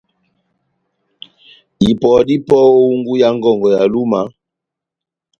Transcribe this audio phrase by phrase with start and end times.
[1.89, 4.21] Ipɔ dá ipɔ ó ehungu yá ngɔngɔ ya Lúma,